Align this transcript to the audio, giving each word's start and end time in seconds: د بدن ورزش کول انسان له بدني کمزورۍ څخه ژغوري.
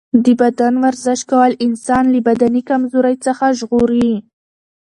د 0.23 0.25
بدن 0.41 0.73
ورزش 0.83 1.19
کول 1.31 1.51
انسان 1.65 2.03
له 2.13 2.19
بدني 2.27 2.61
کمزورۍ 2.69 3.15
څخه 3.25 3.45
ژغوري. 3.59 4.11